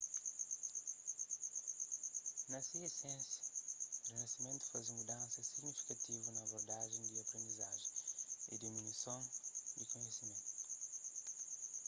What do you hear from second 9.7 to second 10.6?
di kunhisimentu